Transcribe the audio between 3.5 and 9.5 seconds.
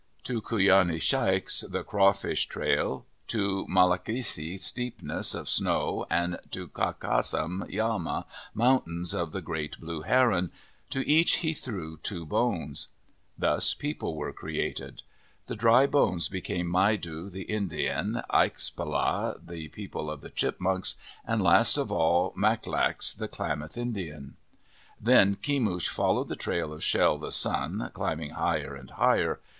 Molaiksi, steepness of snow, and to Kakasam Yama, mountain of the